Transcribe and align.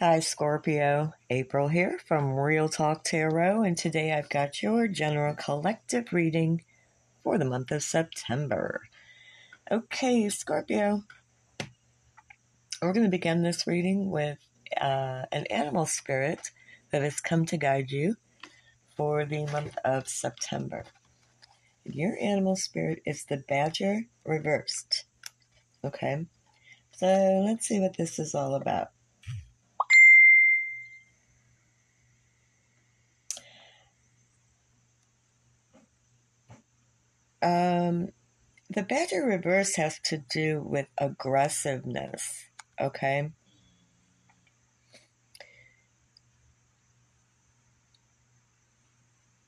Hi, 0.00 0.18
Scorpio. 0.18 1.12
April 1.30 1.68
here 1.68 2.00
from 2.04 2.34
Real 2.34 2.68
Talk 2.68 3.04
Tarot, 3.04 3.62
and 3.62 3.78
today 3.78 4.12
I've 4.12 4.28
got 4.28 4.60
your 4.60 4.88
general 4.88 5.36
collective 5.36 6.12
reading 6.12 6.64
for 7.22 7.38
the 7.38 7.44
month 7.44 7.70
of 7.70 7.84
September. 7.84 8.88
Okay, 9.70 10.28
Scorpio. 10.30 11.04
We're 12.82 12.92
going 12.92 13.04
to 13.04 13.08
begin 13.08 13.44
this 13.44 13.68
reading 13.68 14.10
with 14.10 14.38
uh, 14.80 15.26
an 15.30 15.46
animal 15.46 15.86
spirit 15.86 16.50
that 16.90 17.02
has 17.02 17.20
come 17.20 17.46
to 17.46 17.56
guide 17.56 17.92
you 17.92 18.16
for 18.96 19.24
the 19.24 19.46
month 19.46 19.78
of 19.84 20.08
September. 20.08 20.82
Your 21.84 22.18
animal 22.20 22.56
spirit 22.56 23.00
is 23.06 23.26
the 23.26 23.36
badger 23.36 24.00
reversed. 24.24 25.04
Okay, 25.84 26.26
so 26.90 27.44
let's 27.46 27.68
see 27.68 27.78
what 27.78 27.96
this 27.96 28.18
is 28.18 28.34
all 28.34 28.56
about. 28.56 28.88
Um, 37.44 38.08
the 38.70 38.82
badger 38.82 39.22
reverse 39.22 39.76
has 39.76 40.00
to 40.04 40.16
do 40.30 40.62
with 40.64 40.86
aggressiveness, 40.96 42.46
okay? 42.80 43.32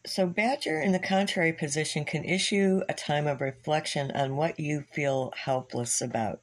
So, 0.04 0.26
Badger 0.26 0.80
in 0.80 0.92
the 0.92 0.98
contrary 0.98 1.52
position 1.52 2.04
can 2.04 2.24
issue 2.24 2.82
a 2.88 2.94
time 2.94 3.26
of 3.26 3.40
reflection 3.40 4.12
on 4.12 4.36
what 4.36 4.60
you 4.60 4.84
feel 4.92 5.32
helpless 5.34 6.00
about. 6.02 6.40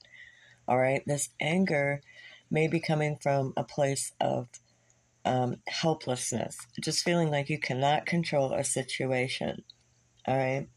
All 0.67 0.79
right, 0.79 1.03
this 1.05 1.29
anger 1.39 2.01
may 2.49 2.67
be 2.67 2.79
coming 2.79 3.17
from 3.21 3.53
a 3.55 3.63
place 3.63 4.11
of 4.19 4.49
um, 5.23 5.57
helplessness, 5.67 6.57
just 6.81 7.03
feeling 7.03 7.29
like 7.29 7.49
you 7.49 7.59
cannot 7.59 8.05
control 8.07 8.53
a 8.53 8.63
situation. 8.63 9.63
All 10.27 10.35
right. 10.35 10.67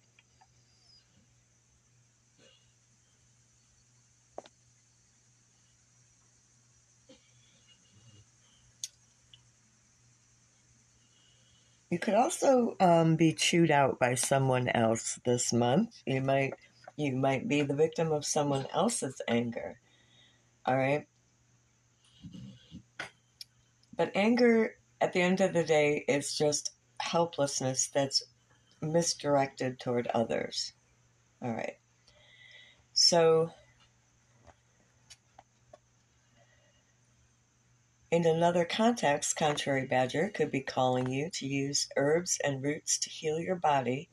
You 11.91 11.98
could 12.01 12.15
also 12.15 12.77
um, 12.81 13.17
be 13.17 13.33
chewed 13.33 13.70
out 13.70 13.98
by 13.98 14.15
someone 14.15 14.69
else 14.69 15.20
this 15.25 15.53
month. 15.53 16.03
You 16.05 16.20
might 16.20 16.55
you 16.97 17.15
might 17.15 17.47
be 17.47 17.62
the 17.62 17.75
victim 17.75 18.11
of 18.11 18.25
someone 18.25 18.67
else's 18.75 19.20
anger. 19.28 19.78
All 20.65 20.77
right. 20.77 21.06
But 23.97 24.12
anger 24.15 24.77
at 25.01 25.12
the 25.12 25.20
end 25.20 25.41
of 25.41 25.53
the 25.53 25.62
day 25.62 26.05
is 26.09 26.34
just 26.34 26.73
helplessness 26.98 27.89
that's 27.95 28.23
misdirected 28.81 29.78
toward 29.78 30.09
others. 30.09 30.73
All 31.43 31.53
right. 31.53 31.77
So 32.95 33.50
In 38.09 38.25
another 38.25 38.65
context, 38.65 39.35
Contrary 39.35 39.85
Badger 39.85 40.29
could 40.29 40.53
be 40.53 40.61
calling 40.61 41.11
you 41.11 41.29
to 41.31 41.47
use 41.47 41.89
herbs 41.97 42.39
and 42.45 42.62
roots 42.62 42.99
to 42.99 43.11
heal 43.11 43.41
your 43.41 43.57
body. 43.57 44.09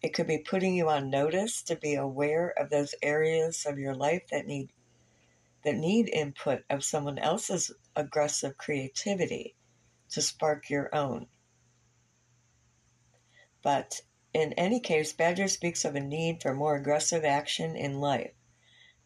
It 0.00 0.14
could 0.14 0.26
be 0.26 0.38
putting 0.38 0.74
you 0.74 0.88
on 0.88 1.10
notice 1.10 1.62
to 1.64 1.76
be 1.76 1.94
aware 1.94 2.48
of 2.48 2.70
those 2.70 2.94
areas 3.02 3.66
of 3.66 3.78
your 3.78 3.94
life 3.94 4.28
that 4.30 4.46
need 4.46 4.72
that 5.64 5.76
need 5.76 6.08
input 6.08 6.64
of 6.70 6.82
someone 6.82 7.18
else's 7.18 7.70
aggressive 7.94 8.56
creativity 8.56 9.54
to 10.08 10.22
spark 10.22 10.70
your 10.70 10.94
own. 10.94 11.26
But 13.62 14.00
in 14.32 14.54
any 14.54 14.80
case, 14.80 15.12
Badger 15.12 15.48
speaks 15.48 15.84
of 15.84 15.94
a 15.94 16.00
need 16.00 16.40
for 16.40 16.54
more 16.54 16.76
aggressive 16.76 17.22
action 17.22 17.76
in 17.76 18.00
life. 18.00 18.32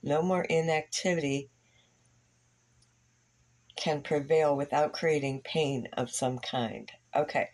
No 0.05 0.23
more 0.23 0.45
inactivity 0.45 1.51
can 3.77 4.03
prevail 4.03 4.57
without 4.57 4.93
creating 4.93 5.43
pain 5.45 5.89
of 5.95 6.11
some 6.11 6.39
kind. 6.39 6.91
Okay, 7.15 7.49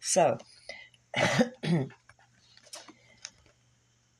so 0.00 0.38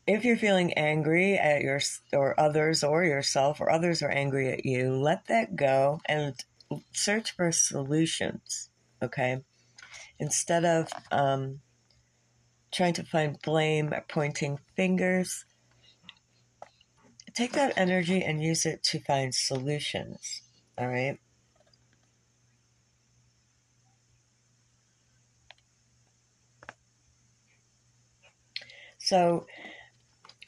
if 0.07 0.25
you're 0.25 0.37
feeling 0.37 0.73
angry 0.75 1.35
at 1.35 1.63
your 1.63 1.81
or 2.13 2.39
others 2.39 2.83
or 2.83 3.05
yourself 3.05 3.61
or 3.61 3.71
others 3.71 4.03
are 4.03 4.11
angry 4.11 4.51
at 4.53 4.65
you, 4.65 4.95
let 4.95 5.27
that 5.27 5.57
go 5.57 6.01
and 6.07 6.35
search 6.93 7.35
for 7.35 7.53
solutions. 7.53 8.71
Okay, 9.03 9.43
instead 10.19 10.65
of 10.65 10.89
um, 11.11 11.61
trying 12.73 12.95
to 12.95 13.05
find 13.05 13.39
blame, 13.43 13.93
or 13.93 14.05
pointing 14.09 14.59
fingers, 14.77 15.45
take 17.35 17.53
that 17.53 17.77
energy 17.77 18.23
and 18.23 18.43
use 18.43 18.67
it 18.67 18.83
to 18.83 19.01
find 19.01 19.35
solutions. 19.35 20.43
All 20.79 20.89
right. 20.89 21.19
So 29.05 29.47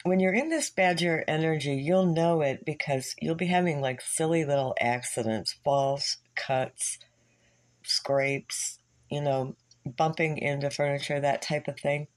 when 0.03 0.21
you're 0.21 0.33
in 0.33 0.49
this 0.49 0.69
badger 0.69 1.25
energy, 1.27 1.75
you'll 1.75 2.05
know 2.05 2.39
it 2.41 2.63
because 2.63 3.13
you'll 3.19 3.35
be 3.35 3.47
having 3.47 3.81
like 3.81 3.99
silly 3.99 4.45
little 4.45 4.73
accidents, 4.79 5.57
falls, 5.65 6.17
cuts, 6.35 6.99
scrapes, 7.83 8.79
you 9.11 9.21
know, 9.21 9.57
bumping 9.85 10.37
into 10.37 10.69
furniture, 10.69 11.19
that 11.19 11.41
type 11.41 11.67
of 11.67 11.77
thing. 11.77 12.07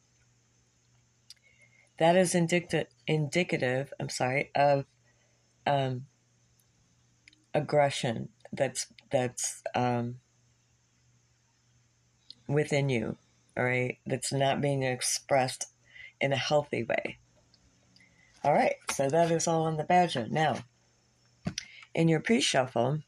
That 1.98 2.14
is 2.14 2.36
indicative, 2.36 2.86
indicative 3.08 3.92
I'm 3.98 4.08
sorry, 4.08 4.52
of 4.54 4.84
um, 5.66 6.06
aggression 7.52 8.28
that's 8.52 8.86
that's 9.10 9.64
um, 9.74 10.20
within 12.46 12.88
you, 12.88 13.16
all 13.56 13.64
right, 13.64 13.98
that's 14.06 14.32
not 14.32 14.60
being 14.60 14.84
expressed 14.84 15.66
in 16.20 16.32
a 16.32 16.36
healthy 16.36 16.84
way. 16.84 17.18
All 18.44 18.52
right, 18.52 18.76
so 18.90 19.08
that 19.08 19.30
is 19.30 19.48
all 19.48 19.64
on 19.64 19.76
the 19.76 19.84
badger. 19.84 20.26
Now, 20.30 20.58
in 21.94 22.08
your 22.08 22.20
pre 22.20 22.40
shuffle, 22.40 23.00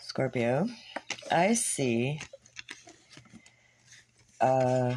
Scorpio, 0.00 0.68
I 1.30 1.54
see 1.54 2.20
uh, 4.40 4.94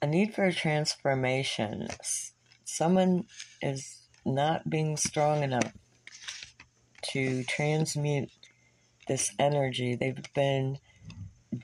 a 0.00 0.06
need 0.06 0.34
for 0.34 0.44
a 0.44 0.52
transformation. 0.52 1.88
Someone 2.64 3.24
is 3.60 4.02
not 4.24 4.70
being 4.70 4.96
strong 4.96 5.42
enough 5.42 5.72
to 7.12 7.44
transmute 7.44 8.30
this 9.08 9.32
energy. 9.38 9.94
They've 9.94 10.22
been 10.34 10.78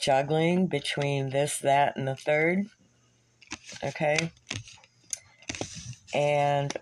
juggling 0.00 0.66
between 0.66 1.30
this, 1.30 1.58
that, 1.58 1.96
and 1.96 2.08
the 2.08 2.16
third. 2.16 2.66
Okay. 3.82 4.30
And 6.14 6.76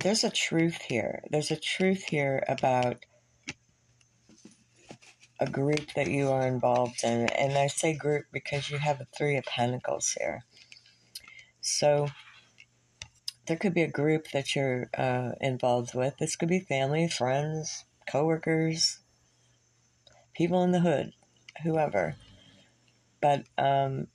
there's 0.00 0.24
a 0.24 0.30
truth 0.30 0.80
here. 0.82 1.22
There's 1.30 1.50
a 1.50 1.56
truth 1.56 2.04
here 2.04 2.42
about 2.48 2.96
a 5.40 5.50
group 5.50 5.92
that 5.94 6.08
you 6.08 6.30
are 6.30 6.46
involved 6.46 7.02
in. 7.02 7.28
And 7.28 7.58
I 7.58 7.66
say 7.66 7.94
group 7.94 8.24
because 8.32 8.70
you 8.70 8.78
have 8.78 9.00
a 9.00 9.06
Three 9.16 9.36
of 9.36 9.44
Pentacles 9.44 10.16
here. 10.18 10.44
So 11.60 12.08
there 13.46 13.56
could 13.56 13.74
be 13.74 13.82
a 13.82 13.88
group 13.88 14.30
that 14.32 14.54
you're 14.54 14.88
uh, 14.96 15.32
involved 15.40 15.94
with. 15.94 16.16
This 16.18 16.36
could 16.36 16.48
be 16.48 16.60
family, 16.60 17.08
friends, 17.08 17.84
coworkers, 18.06 19.00
people 20.34 20.62
in 20.62 20.72
the 20.72 20.80
hood, 20.80 21.12
whoever. 21.62 22.16
But 23.20 23.44
um, 23.58 24.08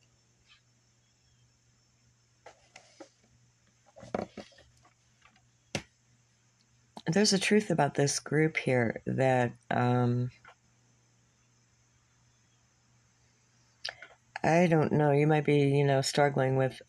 there's 7.08 7.34
a 7.34 7.40
truth 7.40 7.70
about 7.70 7.96
this 7.96 8.20
group 8.20 8.58
here 8.58 9.02
that 9.06 9.54
um, 9.72 10.30
I 14.44 14.68
don't 14.68 14.92
know. 14.92 15.12
You 15.12 15.28
might 15.28 15.46
be, 15.46 15.58
you 15.58 15.84
know, 15.84 16.02
struggling 16.02 16.56
with 16.56 16.82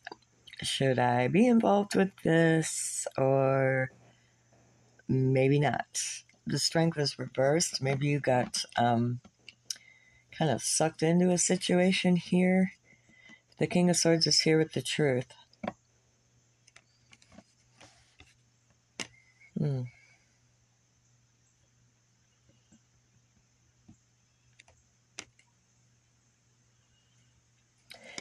should 0.63 0.99
I 0.99 1.29
be 1.29 1.47
involved 1.47 1.95
with 1.95 2.11
this 2.23 3.07
or 3.17 3.91
maybe 5.09 5.59
not? 5.61 6.01
The 6.47 6.59
strength 6.59 6.99
is 6.99 7.19
reversed. 7.19 7.83
Maybe 7.83 8.09
you 8.09 8.21
got 8.21 8.65
um, 8.77 9.21
kind 10.31 10.51
of 10.51 10.63
sucked 10.63 11.03
into 11.03 11.31
a 11.31 11.39
situation 11.39 12.17
here. 12.17 12.73
The 13.59 13.67
King 13.67 13.91
of 13.91 13.97
Swords 13.97 14.27
is 14.27 14.41
here 14.41 14.59
with 14.59 14.73
the 14.73 14.83
truth. 14.83 15.27
Hmm. 19.59 19.83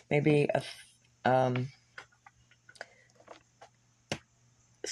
Maybe 0.10 0.48
a, 0.54 0.64
um, 1.24 1.70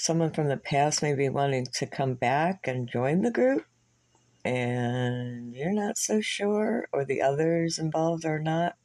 someone 0.07 0.31
from 0.31 0.48
the 0.48 0.56
past 0.56 1.04
may 1.04 1.13
be 1.13 1.27
wanting 1.27 1.68
to 1.74 1.86
come 1.86 2.13
back 2.13 2.65
and 2.65 2.89
join 2.89 3.21
the 3.21 3.30
group, 3.30 3.65
and 4.45 5.54
you're 5.54 5.74
not 5.74 5.98
so 5.98 6.21
sure, 6.21 6.88
or 6.94 7.04
the 7.04 7.21
others 7.21 7.77
involved 7.77 8.24
are 8.24 8.39
not. 8.39 8.75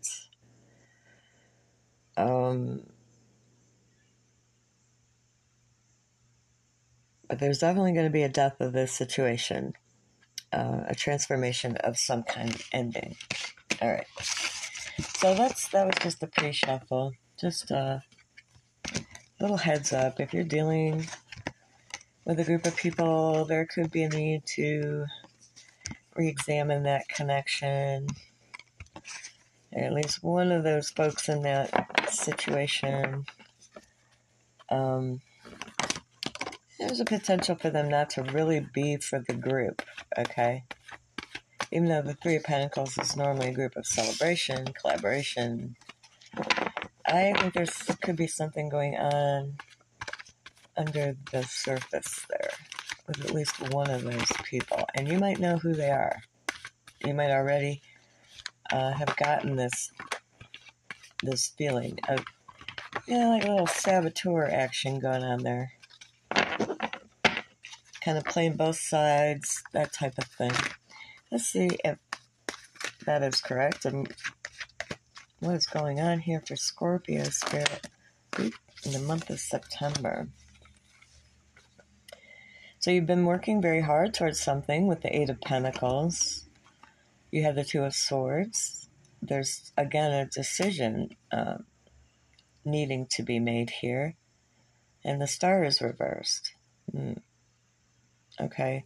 Um, 2.16 2.82
but 7.28 7.38
there's 7.38 7.60
definitely 7.60 7.92
going 7.92 8.06
to 8.06 8.10
be 8.10 8.24
a 8.24 8.28
death 8.28 8.60
of 8.60 8.72
this 8.72 8.92
situation, 8.92 9.74
uh, 10.52 10.80
a 10.88 10.94
transformation 10.96 11.76
of 11.76 11.96
some 11.96 12.24
kind 12.24 12.60
ending. 12.72 13.14
All 13.80 13.92
right. 13.92 14.06
So 14.18 15.34
that's 15.36 15.68
that 15.68 15.86
was 15.86 15.94
just 16.02 16.22
a 16.24 16.26
pre-shuffle. 16.26 17.12
Just 17.40 17.70
a 17.70 18.02
little 19.42 19.56
heads 19.56 19.92
up. 19.92 20.20
If 20.20 20.32
you're 20.32 20.44
dealing 20.44 21.04
with 22.24 22.38
a 22.38 22.44
group 22.44 22.64
of 22.64 22.76
people, 22.76 23.44
there 23.44 23.66
could 23.66 23.90
be 23.90 24.04
a 24.04 24.08
need 24.08 24.46
to 24.54 25.06
re-examine 26.14 26.84
that 26.84 27.08
connection. 27.08 28.06
At 29.72 29.92
least 29.92 30.22
one 30.22 30.52
of 30.52 30.62
those 30.62 30.90
folks 30.90 31.28
in 31.28 31.42
that 31.42 32.08
situation. 32.08 33.24
Um, 34.70 35.20
there's 36.78 37.00
a 37.00 37.04
potential 37.04 37.56
for 37.56 37.70
them 37.70 37.88
not 37.88 38.10
to 38.10 38.22
really 38.22 38.64
be 38.72 38.98
for 38.98 39.24
the 39.26 39.34
group, 39.34 39.82
okay? 40.16 40.62
Even 41.72 41.88
though 41.88 42.02
the 42.02 42.14
Three 42.14 42.36
of 42.36 42.44
Pentacles 42.44 42.96
is 42.96 43.16
normally 43.16 43.48
a 43.48 43.54
group 43.54 43.74
of 43.74 43.86
celebration, 43.86 44.66
collaboration, 44.80 45.74
I 47.12 47.32
think 47.34 47.54
there 47.54 47.66
could 48.00 48.16
be 48.16 48.26
something 48.26 48.68
going 48.68 48.96
on 48.96 49.56
under 50.76 51.14
the 51.30 51.42
surface 51.42 52.24
there 52.30 52.50
with 53.06 53.24
at 53.24 53.34
least 53.34 53.60
one 53.72 53.90
of 53.90 54.02
those 54.02 54.32
people. 54.44 54.84
And 54.94 55.06
you 55.06 55.18
might 55.18 55.38
know 55.38 55.58
who 55.58 55.74
they 55.74 55.90
are. 55.90 56.22
You 57.04 57.14
might 57.14 57.30
already 57.30 57.82
uh, 58.72 58.92
have 58.92 59.14
gotten 59.16 59.56
this 59.56 59.90
this 61.22 61.48
feeling 61.56 61.98
of, 62.08 62.24
you 63.06 63.18
know, 63.18 63.28
like 63.28 63.44
a 63.44 63.50
little 63.50 63.66
saboteur 63.66 64.46
action 64.46 64.98
going 64.98 65.22
on 65.22 65.42
there 65.42 65.70
kind 68.04 68.18
of 68.18 68.24
playing 68.24 68.54
both 68.54 68.78
sides, 68.78 69.62
that 69.72 69.92
type 69.92 70.14
of 70.18 70.24
thing. 70.24 70.52
Let's 71.30 71.44
see 71.44 71.70
if 71.84 71.98
that 73.06 73.22
is 73.22 73.40
correct 73.40 73.84
and 73.84 74.12
what 75.42 75.56
is 75.56 75.66
going 75.66 75.98
on 75.98 76.20
here 76.20 76.40
for 76.46 76.54
Scorpio 76.54 77.24
Spirit 77.24 77.88
in 78.38 78.92
the 78.92 79.00
month 79.00 79.28
of 79.28 79.40
September. 79.40 80.28
So 82.78 82.92
you've 82.92 83.06
been 83.06 83.26
working 83.26 83.60
very 83.60 83.80
hard 83.80 84.14
towards 84.14 84.38
something 84.38 84.86
with 84.86 85.02
the 85.02 85.14
Eight 85.14 85.30
of 85.30 85.40
Pentacles. 85.40 86.46
You 87.32 87.42
have 87.42 87.56
the 87.56 87.64
Two 87.64 87.82
of 87.82 87.92
Swords. 87.92 88.88
There's 89.20 89.72
again 89.76 90.12
a 90.12 90.26
decision 90.26 91.16
uh, 91.32 91.58
needing 92.64 93.06
to 93.10 93.24
be 93.24 93.40
made 93.40 93.70
here, 93.70 94.14
and 95.04 95.20
the 95.20 95.26
Star 95.26 95.64
is 95.64 95.80
reversed. 95.80 96.52
Mm. 96.94 97.20
Okay. 98.40 98.84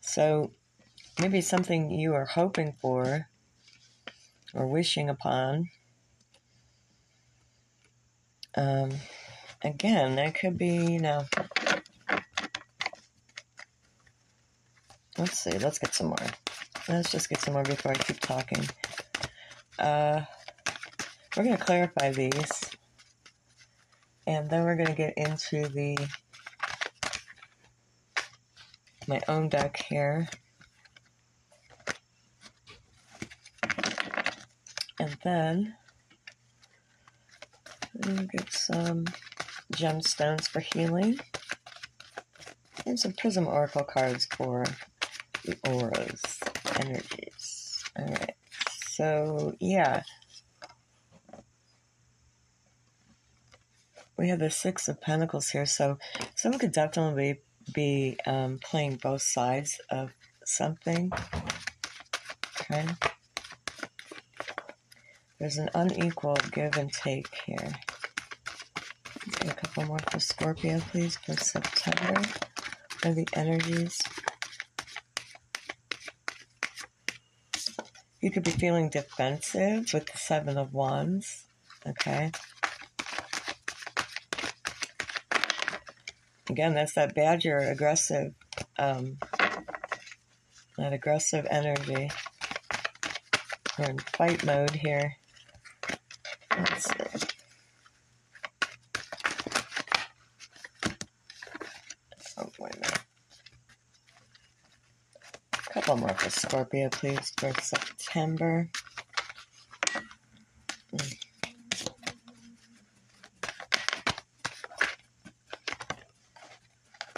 So 0.00 0.52
maybe 1.20 1.42
something 1.42 1.90
you 1.90 2.14
are 2.14 2.24
hoping 2.24 2.72
for 2.80 3.28
or 4.54 4.66
wishing 4.66 5.08
upon. 5.08 5.68
Um, 8.56 8.92
again, 9.62 10.16
that 10.16 10.34
could 10.38 10.56
be, 10.56 10.76
you 10.76 11.00
know. 11.00 11.24
Let's 15.18 15.38
see, 15.38 15.58
let's 15.58 15.78
get 15.78 15.94
some 15.94 16.08
more. 16.08 16.16
Let's 16.88 17.10
just 17.10 17.28
get 17.28 17.40
some 17.40 17.54
more 17.54 17.62
before 17.62 17.92
I 17.92 17.94
keep 17.94 18.20
talking. 18.20 18.64
Uh, 19.78 20.22
we're 21.36 21.44
going 21.44 21.56
to 21.56 21.64
clarify 21.64 22.12
these. 22.12 22.70
And 24.26 24.48
then 24.48 24.64
we're 24.64 24.76
going 24.76 24.88
to 24.88 24.94
get 24.94 25.14
into 25.16 25.68
the 25.68 25.98
my 29.06 29.20
own 29.28 29.48
deck 29.48 29.84
here. 29.88 30.28
Then 35.24 35.74
we'll 37.94 38.26
get 38.26 38.52
some 38.52 39.06
gemstones 39.72 40.46
for 40.46 40.60
healing 40.60 41.18
and 42.86 42.98
some 42.98 43.12
Prism 43.12 43.46
Oracle 43.46 43.84
cards 43.84 44.26
for 44.36 44.64
the 45.44 45.56
auras, 45.68 46.38
energies. 46.80 47.84
Alright, 47.98 48.34
so 48.86 49.54
yeah. 49.60 50.02
We 54.16 54.28
have 54.28 54.38
the 54.38 54.50
Six 54.50 54.88
of 54.88 55.00
Pentacles 55.00 55.50
here, 55.50 55.66
so 55.66 55.98
someone 56.36 56.60
could 56.60 56.72
definitely 56.72 57.40
be 57.72 58.16
um, 58.26 58.60
playing 58.62 59.00
both 59.02 59.22
sides 59.22 59.80
of 59.90 60.12
something. 60.44 61.10
Okay. 62.60 62.86
There's 65.40 65.58
an 65.58 65.68
unequal 65.74 66.36
give 66.52 66.76
and 66.76 66.92
take 66.92 67.28
here. 67.44 67.72
Let's 69.26 69.50
a 69.50 69.54
couple 69.54 69.84
more 69.86 69.98
for 70.10 70.20
Scorpio, 70.20 70.80
please, 70.90 71.16
for 71.16 71.34
September. 71.34 72.22
For 72.88 73.12
the 73.12 73.26
energies. 73.34 73.98
You 78.20 78.30
could 78.30 78.44
be 78.44 78.52
feeling 78.52 78.88
defensive 78.88 79.92
with 79.92 80.06
the 80.06 80.16
Seven 80.16 80.56
of 80.56 80.72
Wands. 80.72 81.44
Okay. 81.86 82.30
Again, 86.48 86.74
that's 86.74 86.94
that 86.94 87.14
badger 87.14 87.58
aggressive, 87.58 88.34
um, 88.78 89.18
that 90.78 90.92
aggressive 90.92 91.46
energy. 91.50 92.10
We're 93.78 93.90
in 93.90 93.98
fight 93.98 94.44
mode 94.44 94.70
here. 94.70 95.16
Oh, 102.36 102.50
wait 102.58 102.74
a 102.74 102.80
minute. 102.80 102.98
A 105.52 105.72
couple 105.72 105.96
more 105.96 106.14
for 106.14 106.30
Scorpio, 106.30 106.88
please, 106.90 107.32
for 107.38 107.52
September. 107.60 108.70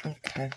Okay. 0.05 0.51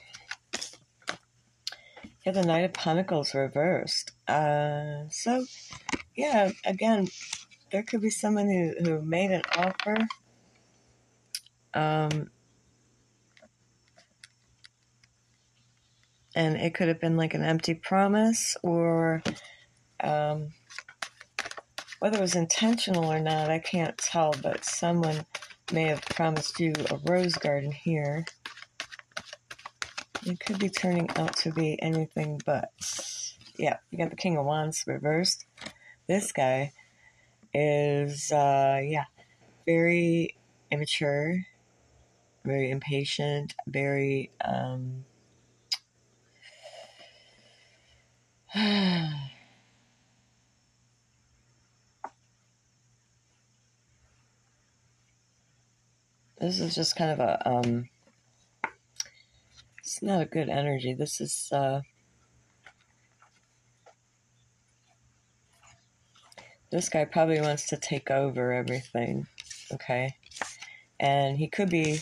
Yeah, 2.25 2.31
the 2.31 2.43
Knight 2.43 2.65
of 2.65 2.73
Pentacles 2.73 3.33
reversed. 3.33 4.11
Uh, 4.27 5.09
so, 5.09 5.45
yeah, 6.15 6.51
again, 6.65 7.07
there 7.71 7.83
could 7.83 8.01
be 8.01 8.09
someone 8.09 8.47
who, 8.47 8.73
who 8.83 9.01
made 9.01 9.31
an 9.31 9.41
offer. 9.55 9.95
Um, 11.73 12.29
and 16.35 16.55
it 16.57 16.73
could 16.73 16.87
have 16.87 16.99
been 16.99 17.17
like 17.17 17.33
an 17.33 17.43
empty 17.43 17.73
promise 17.73 18.55
or 18.63 19.21
um, 20.01 20.53
whether 21.99 22.17
it 22.17 22.21
was 22.21 22.35
intentional 22.35 23.05
or 23.05 23.19
not, 23.19 23.49
I 23.49 23.59
can't 23.59 23.97
tell, 23.97 24.33
but 24.41 24.63
someone 24.63 25.25
may 25.71 25.83
have 25.83 26.01
promised 26.01 26.59
you 26.59 26.73
a 26.89 26.97
rose 27.05 27.35
garden 27.35 27.71
here. 27.71 28.25
It 30.25 30.39
could 30.39 30.59
be 30.59 30.69
turning 30.69 31.09
out 31.17 31.35
to 31.37 31.51
be 31.51 31.81
anything 31.81 32.41
but. 32.45 32.71
Yeah, 33.57 33.77
you 33.91 33.97
got 33.97 34.09
the 34.09 34.15
King 34.15 34.37
of 34.37 34.45
Wands 34.45 34.85
reversed. 34.87 35.45
This 36.07 36.31
guy 36.31 36.71
is, 37.53 38.31
uh, 38.31 38.81
yeah, 38.83 39.05
very 39.65 40.35
immature, 40.71 41.45
very 42.45 42.71
impatient, 42.71 43.55
very, 43.67 44.31
um, 44.43 45.05
This 56.39 56.59
is 56.61 56.75
just 56.75 56.95
kind 56.95 57.11
of 57.11 57.19
a 57.19 57.49
um 57.49 57.89
it's 59.79 60.01
not 60.01 60.21
a 60.21 60.25
good 60.25 60.49
energy. 60.49 60.93
This 60.93 61.21
is 61.21 61.49
uh 61.51 61.81
this 66.71 66.89
guy 66.89 67.05
probably 67.05 67.41
wants 67.41 67.67
to 67.67 67.77
take 67.77 68.11
over 68.11 68.53
everything. 68.53 69.27
Okay. 69.73 70.15
And 70.99 71.37
he 71.37 71.47
could 71.47 71.69
be 71.69 72.01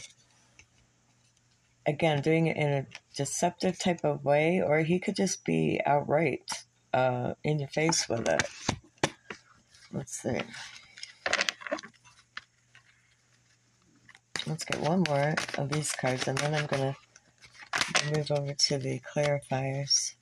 again 1.86 2.22
doing 2.22 2.48
it 2.48 2.58
in 2.58 2.70
a 2.70 2.86
deceptive 3.16 3.80
type 3.80 4.02
of 4.04 4.26
way, 4.26 4.62
or 4.62 4.80
he 4.80 5.00
could 5.00 5.16
just 5.16 5.46
be 5.46 5.80
outright 5.86 6.66
uh, 6.94 7.34
in 7.44 7.60
your 7.60 7.70
face 7.70 8.08
with 8.10 8.28
it. 8.28 8.44
Let's 9.94 10.22
see. 10.22 10.40
Let's 14.46 14.64
get 14.64 14.80
one 14.82 15.04
more 15.08 15.36
of 15.58 15.70
these 15.70 15.92
cards, 15.92 16.28
and 16.28 16.38
then 16.38 16.54
I'm 16.54 16.66
going 16.68 16.94
to 16.94 18.16
move 18.16 18.32
over 18.32 18.54
to 18.54 18.78
the 18.78 19.02
clarifiers. 19.14 20.16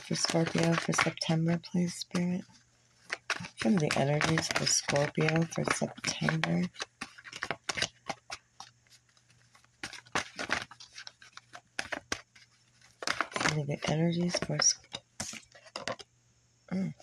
For 0.00 0.14
Scorpio 0.14 0.72
for 0.74 0.92
September, 0.92 1.60
please, 1.70 1.94
Spirit. 1.94 2.42
Me 3.64 3.76
the 3.76 3.90
energies 3.96 4.48
for 4.48 4.66
Scorpio 4.66 5.42
for 5.52 5.64
September. 5.74 6.62
Show 13.36 13.54
me 13.54 13.64
the 13.68 13.78
energies 13.88 14.36
for. 14.38 14.58
Mm. 16.72 16.94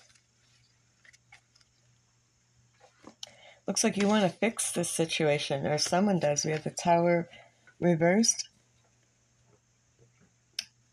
Looks 3.67 3.83
like 3.83 3.97
you 3.97 4.07
want 4.07 4.23
to 4.23 4.37
fix 4.37 4.71
this 4.71 4.89
situation, 4.89 5.67
or 5.67 5.77
someone 5.77 6.19
does. 6.19 6.43
We 6.43 6.51
have 6.51 6.63
the 6.63 6.71
tower 6.71 7.29
reversed. 7.79 8.49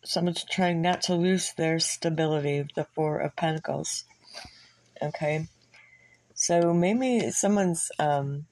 Someone's 0.04 0.44
trying 0.44 0.82
not 0.82 1.00
to 1.02 1.14
lose 1.14 1.52
their 1.56 1.78
stability, 1.78 2.66
the 2.74 2.84
Four 2.94 3.18
of 3.20 3.34
Pentacles. 3.34 4.04
Okay. 5.02 5.46
So 6.34 6.74
maybe 6.74 7.30
someone's 7.30 7.90
um, 7.98 8.46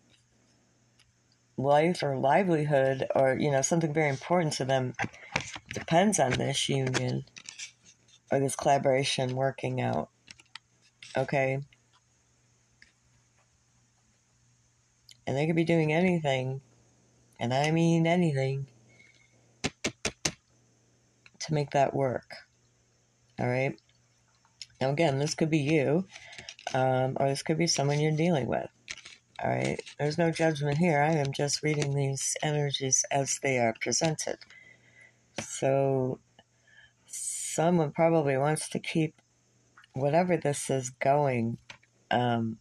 life 1.56 2.02
or 2.02 2.16
livelihood, 2.16 3.06
or, 3.14 3.36
you 3.38 3.50
know, 3.50 3.62
something 3.62 3.92
very 3.92 4.08
important 4.08 4.54
to 4.54 4.64
them 4.64 4.94
depends 5.72 6.18
on 6.20 6.32
this 6.32 6.68
union 6.68 7.24
or 8.30 8.40
this 8.40 8.56
collaboration 8.56 9.34
working 9.34 9.80
out. 9.80 10.08
Okay. 11.16 11.60
and 15.26 15.36
they 15.36 15.46
could 15.46 15.56
be 15.56 15.64
doing 15.64 15.92
anything, 15.92 16.60
and 17.38 17.54
I 17.54 17.70
mean 17.70 18.06
anything, 18.06 18.66
to 21.40 21.54
make 21.54 21.70
that 21.70 21.94
work. 21.94 22.30
All 23.38 23.48
right. 23.48 23.80
Now, 24.82 24.90
again, 24.90 25.20
this 25.20 25.36
could 25.36 25.48
be 25.48 25.58
you, 25.58 26.08
um, 26.74 27.16
or 27.20 27.28
this 27.28 27.44
could 27.44 27.56
be 27.56 27.68
someone 27.68 28.00
you're 28.00 28.16
dealing 28.16 28.48
with. 28.48 28.66
All 29.40 29.48
right. 29.48 29.80
There's 29.96 30.18
no 30.18 30.32
judgment 30.32 30.76
here. 30.76 31.00
I 31.00 31.12
am 31.12 31.30
just 31.32 31.62
reading 31.62 31.94
these 31.94 32.36
energies 32.42 33.04
as 33.12 33.38
they 33.44 33.58
are 33.58 33.76
presented. 33.80 34.38
So, 35.40 36.18
someone 37.06 37.92
probably 37.92 38.36
wants 38.36 38.68
to 38.70 38.80
keep 38.80 39.14
whatever 39.92 40.36
this 40.36 40.68
is 40.68 40.90
going 40.90 41.58
um, 42.10 42.58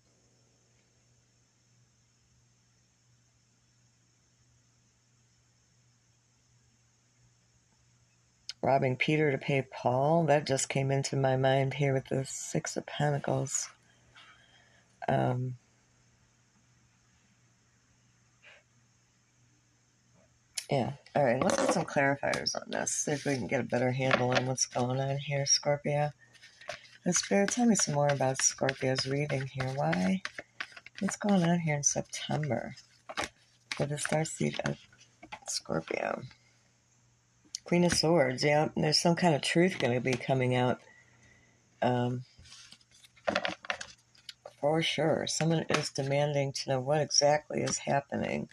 robbing 8.62 8.96
Peter 8.96 9.32
to 9.32 9.38
pay 9.38 9.62
Paul. 9.62 10.26
That 10.26 10.46
just 10.46 10.70
came 10.70 10.92
into 10.92 11.16
my 11.16 11.36
mind 11.36 11.74
here 11.74 11.94
with 11.94 12.08
the 12.08 12.26
Six 12.26 12.78
of 12.78 12.86
Pentacles. 12.86 13.70
Um, 15.08 15.56
yeah. 20.70 20.94
All 21.16 21.24
right. 21.24 21.44
Let's 21.44 21.58
get 21.58 21.74
some 21.74 21.86
clarifiers 21.86 22.56
on 22.56 22.70
this. 22.70 22.92
See 22.92 23.12
if 23.12 23.26
we 23.26 23.36
can 23.36 23.48
get 23.48 23.62
a 23.62 23.66
better 23.66 23.92
handle 23.92 24.32
on 24.32 24.46
what's 24.46 24.66
going 24.66 25.00
on 25.00 25.18
here, 25.18 25.46
Scorpio. 25.46 26.12
The 27.04 27.14
Spirit, 27.14 27.50
tell 27.50 27.66
me 27.66 27.76
some 27.76 27.96
more 27.96 28.10
about 28.10 28.42
Scorpio's 28.44 29.08
reading 29.08 29.50
here. 29.52 29.72
Why? 29.76 30.22
What's 31.00 31.18
going 31.18 31.44
on 31.44 31.60
here 31.60 31.76
in 31.76 31.84
September 31.84 32.76
for 33.72 33.88
the 33.88 33.98
star 33.98 34.22
starseed 34.22 34.60
of 34.70 34.78
Scorpio? 35.48 36.22
Queen 37.72 37.86
of 37.86 37.94
Swords, 37.94 38.44
yeah. 38.44 38.68
There's 38.76 39.00
some 39.00 39.16
kind 39.16 39.34
of 39.34 39.42
truth 39.42 39.80
going 39.80 39.94
to 39.94 40.02
be 40.02 40.12
coming 40.12 40.56
out. 40.58 40.82
Um, 41.82 42.24
for 44.60 44.82
sure. 44.82 45.26
Someone 45.26 45.66
is 45.70 45.90
demanding 45.90 46.52
to 46.52 46.70
know 46.70 46.80
what 46.82 47.00
exactly 47.00 47.62
is 47.62 47.78
happening. 47.78 48.50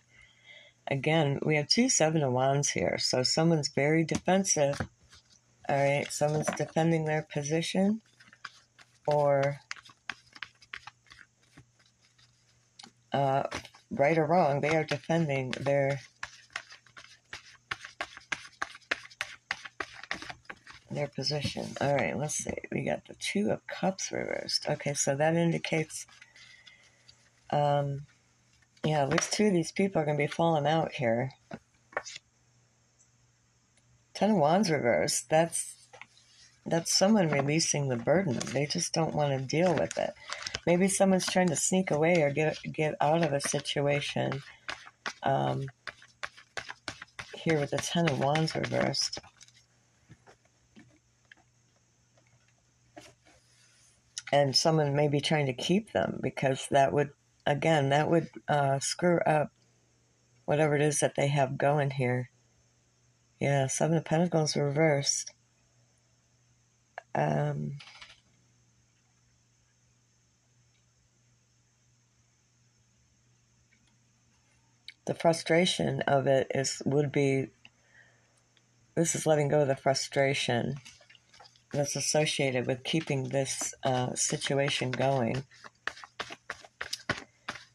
Again, 0.87 1.41
we 1.45 1.57
have 1.57 1.67
two 1.67 1.89
Seven 1.89 2.23
of 2.23 2.33
Wands 2.33 2.71
here, 2.71 2.97
so 2.97 3.25
someone's 3.25 3.71
very 3.75 4.05
defensive. 4.05 4.81
All 5.69 5.77
right, 5.77 6.07
someone's 6.13 6.47
defending 6.57 7.05
their 7.05 7.23
position, 7.23 8.01
or 9.09 9.59
uh, 13.13 13.43
right 13.91 14.17
or 14.17 14.27
wrong, 14.27 14.61
they 14.61 14.77
are 14.77 14.85
defending 14.85 15.51
their 15.59 15.99
their 20.99 21.09
position. 21.09 21.65
All 21.81 21.95
right, 21.95 22.19
let's 22.19 22.35
see. 22.35 22.51
We 22.73 22.85
got 22.85 23.07
the 23.07 23.15
Two 23.15 23.51
of 23.51 23.67
Cups 23.69 24.11
reversed. 24.11 24.69
Okay, 24.69 24.95
so 24.95 25.15
that 25.15 25.37
indicates, 25.37 26.07
um, 27.51 28.01
yeah, 28.85 29.03
at 29.03 29.11
least 29.11 29.33
two 29.33 29.47
of 29.47 29.53
these 29.53 29.71
people 29.71 30.03
are 30.03 30.05
going 30.05 30.19
to 30.19 30.25
be 30.25 30.31
falling 30.31 30.67
out 30.67 30.93
here. 30.93 31.31
Ten 34.13 34.31
of 34.33 34.37
Wands 34.37 34.71
reversed. 34.71 35.31
That's 35.31 35.77
that's 36.67 36.99
someone 36.99 37.29
releasing 37.29 37.89
the 37.89 37.97
burden. 37.97 38.39
They 38.53 38.67
just 38.67 38.93
don't 38.93 39.15
want 39.15 39.39
to 39.39 39.57
deal 39.57 39.73
with 39.73 39.97
it. 39.97 40.13
Maybe 40.67 40.89
someone's 40.89 41.25
trying 41.25 41.49
to 41.49 41.57
sneak 41.57 41.93
away 41.93 42.23
or 42.23 42.31
get 42.31 42.59
get 42.73 42.95
out 43.01 43.25
of 43.25 43.33
a 43.33 43.41
situation. 43.41 44.43
Um, 45.23 45.67
here 47.37 47.61
with 47.61 47.71
the 47.71 47.79
Ten 47.79 48.11
of 48.11 48.19
Wands 48.19 48.57
reversed. 48.57 49.21
And 54.33 54.55
someone 54.55 54.95
may 54.95 55.09
be 55.09 55.21
trying 55.21 55.47
to 55.47 55.53
keep 55.53 55.93
them 55.93 56.21
because 56.23 56.67
that 56.71 56.93
would 56.93 57.11
again 57.47 57.91
that 57.91 58.11
would 58.11 58.29
uh, 58.49 58.79
screw 58.79 59.19
up 59.21 59.51
whatever 60.45 60.75
it 60.75 60.83
is 60.83 61.01
that 61.01 61.15
they 61.17 61.29
have 61.29 61.59
going 61.59 61.91
here. 61.91 62.31
Yeah 63.41 63.67
seven 63.67 63.97
of 63.97 64.05
pentacles 64.05 64.57
reversed. 64.57 65.33
Um, 67.15 67.79
the 75.07 75.15
frustration 75.15 76.03
of 76.03 76.27
it 76.27 76.47
is 76.55 76.83
would 76.85 77.11
be 77.11 77.47
this 78.95 79.15
is 79.15 79.27
letting 79.27 79.49
go 79.49 79.63
of 79.63 79.69
the 79.69 79.77
frustration 79.77 80.75
that's 81.73 81.97
associated 81.97 82.67
with 82.67 82.85
keeping 82.85 83.25
this 83.29 83.75
uh, 83.85 84.15
situation 84.15 84.91
going. 84.91 85.45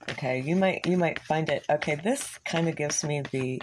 Okay, 0.10 0.42
you 0.42 0.56
might 0.56 0.86
you 0.86 0.98
might 0.98 1.20
find 1.20 1.50
it 1.50 1.66
okay. 1.70 1.96
This 1.96 2.38
kind 2.46 2.68
of 2.68 2.76
gives 2.76 3.04
me 3.04 3.24
the. 3.32 3.62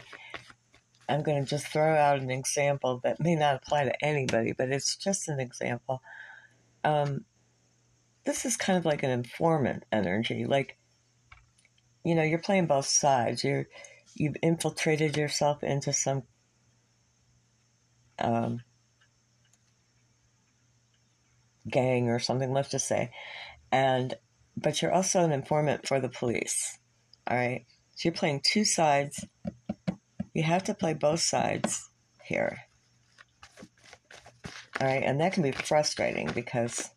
I'm 1.08 1.22
going 1.22 1.42
to 1.42 1.48
just 1.48 1.66
throw 1.66 1.96
out 1.96 2.20
an 2.20 2.30
example 2.30 3.00
that 3.02 3.18
may 3.18 3.34
not 3.34 3.56
apply 3.56 3.84
to 3.84 4.04
anybody, 4.04 4.52
but 4.56 4.70
it's 4.70 4.94
just 4.96 5.28
an 5.28 5.40
example. 5.40 6.00
Um, 6.84 7.24
this 8.24 8.44
is 8.44 8.56
kind 8.56 8.78
of 8.78 8.84
like 8.84 9.02
an 9.02 9.10
informant 9.10 9.84
energy, 9.90 10.44
like 10.44 10.76
you 12.04 12.14
know, 12.14 12.22
you're 12.22 12.38
playing 12.38 12.66
both 12.66 12.86
sides. 12.86 13.44
You're 13.44 13.66
you've 14.14 14.36
infiltrated 14.42 15.16
yourself 15.16 15.62
into 15.62 15.92
some 15.92 16.22
um, 18.18 18.60
gang 21.70 22.08
or 22.08 22.18
something, 22.18 22.52
let's 22.52 22.70
just 22.70 22.88
say. 22.88 23.10
And 23.72 24.14
but 24.56 24.82
you're 24.82 24.92
also 24.92 25.22
an 25.22 25.32
informant 25.32 25.86
for 25.86 26.00
the 26.00 26.08
police. 26.08 26.78
All 27.26 27.36
right. 27.36 27.64
So 27.94 28.08
you're 28.08 28.14
playing 28.14 28.42
two 28.44 28.64
sides. 28.64 29.24
You 30.34 30.42
have 30.42 30.64
to 30.64 30.74
play 30.74 30.94
both 30.94 31.20
sides 31.20 31.88
here. 32.24 32.58
All 34.80 34.86
right, 34.86 35.02
and 35.02 35.20
that 35.20 35.34
can 35.34 35.42
be 35.42 35.52
frustrating 35.52 36.30
because, 36.34 36.90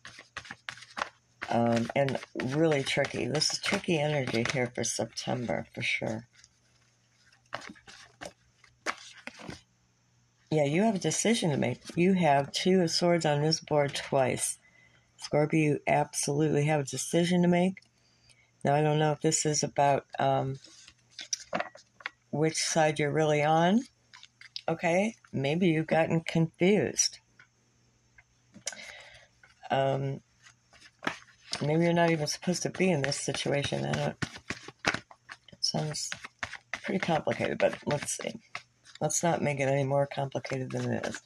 um, 1.50 1.90
and 1.94 2.18
really 2.42 2.82
tricky. 2.82 3.26
This 3.26 3.52
is 3.52 3.58
tricky 3.58 3.98
energy 3.98 4.46
here 4.54 4.72
for 4.74 4.84
September 4.84 5.66
for 5.74 5.82
sure. 5.82 6.26
Yeah, 10.50 10.64
you 10.64 10.82
have 10.84 10.94
a 10.94 11.00
decision 11.00 11.50
to 11.50 11.58
make. 11.58 11.82
You 11.94 12.14
have 12.14 12.52
two 12.52 12.80
of 12.80 12.90
swords 12.90 13.26
on 13.26 13.42
this 13.42 13.60
board 13.60 13.94
twice. 13.94 14.56
Scorpio, 15.24 15.60
you 15.60 15.80
absolutely 15.86 16.66
have 16.66 16.80
a 16.80 16.84
decision 16.84 17.42
to 17.42 17.48
make. 17.48 17.80
Now, 18.62 18.74
I 18.74 18.82
don't 18.82 18.98
know 18.98 19.12
if 19.12 19.22
this 19.22 19.46
is 19.46 19.62
about 19.62 20.04
um, 20.18 20.58
which 22.30 22.56
side 22.56 22.98
you're 22.98 23.10
really 23.10 23.42
on. 23.42 23.80
Okay, 24.68 25.14
maybe 25.32 25.68
you've 25.68 25.86
gotten 25.86 26.20
confused. 26.20 27.20
Um, 29.70 30.20
maybe 31.62 31.84
you're 31.84 31.94
not 31.94 32.10
even 32.10 32.26
supposed 32.26 32.62
to 32.64 32.70
be 32.70 32.90
in 32.90 33.00
this 33.00 33.18
situation. 33.18 33.86
I 33.86 33.92
don't. 33.92 34.24
It 35.52 35.58
sounds 35.60 36.10
pretty 36.82 36.98
complicated, 36.98 37.56
but 37.58 37.76
let's 37.86 38.18
see. 38.18 38.34
Let's 39.00 39.22
not 39.22 39.42
make 39.42 39.58
it 39.58 39.68
any 39.68 39.84
more 39.84 40.06
complicated 40.06 40.70
than 40.70 40.92
it 40.92 41.06
is. 41.06 41.20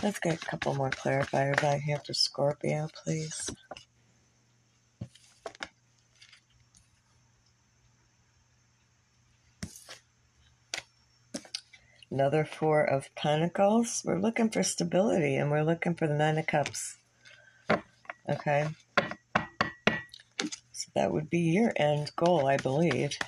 Let's 0.00 0.20
get 0.20 0.40
a 0.40 0.46
couple 0.46 0.74
more 0.74 0.90
clarifiers 0.90 1.64
out 1.64 1.80
here 1.80 2.00
for 2.06 2.14
Scorpio, 2.14 2.88
please. 3.04 3.50
Another 12.12 12.44
Four 12.44 12.84
of 12.84 13.12
Pentacles. 13.16 14.02
We're 14.04 14.20
looking 14.20 14.50
for 14.50 14.62
stability 14.62 15.34
and 15.34 15.50
we're 15.50 15.64
looking 15.64 15.94
for 15.94 16.06
the 16.06 16.14
Nine 16.14 16.38
of 16.38 16.46
Cups. 16.46 16.96
Okay. 18.30 18.68
So 20.72 20.90
that 20.94 21.12
would 21.12 21.28
be 21.28 21.40
your 21.40 21.72
end 21.74 22.12
goal, 22.14 22.46
I 22.46 22.56
believe. 22.56 23.18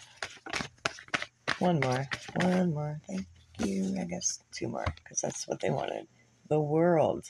One 1.58 1.80
more. 1.80 2.08
One 2.36 2.72
more. 2.72 3.00
Thank 3.08 3.26
you. 3.58 3.96
I 4.00 4.04
guess 4.04 4.38
two 4.52 4.68
more 4.68 4.86
because 5.02 5.20
that's 5.20 5.48
what 5.48 5.60
they 5.60 5.70
wanted. 5.70 6.06
The 6.50 6.60
world. 6.60 7.26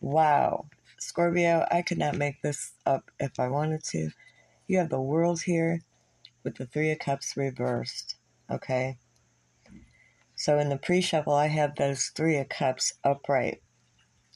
Wow. 0.00 0.66
Scorpio, 0.98 1.64
I 1.70 1.82
could 1.82 1.98
not 1.98 2.16
make 2.16 2.42
this 2.42 2.72
up 2.84 3.12
if 3.20 3.38
I 3.38 3.46
wanted 3.46 3.84
to. 3.84 4.10
You 4.66 4.78
have 4.78 4.90
the 4.90 5.00
world 5.00 5.42
here 5.42 5.82
with 6.42 6.56
the 6.56 6.66
Three 6.66 6.90
of 6.90 6.98
Cups 6.98 7.36
reversed. 7.36 8.16
Okay. 8.50 8.98
So 10.34 10.58
in 10.58 10.68
the 10.68 10.78
pre 10.78 11.00
shuffle, 11.00 11.32
I 11.34 11.46
have 11.46 11.76
those 11.76 12.08
Three 12.08 12.36
of 12.38 12.48
Cups 12.48 12.92
upright. 13.04 13.62